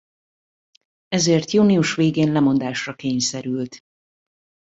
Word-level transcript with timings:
Ezért 1.07 1.51
június 1.51 1.95
végén 1.95 2.31
lemondásra 2.31 2.95
kényszerült. 2.95 3.79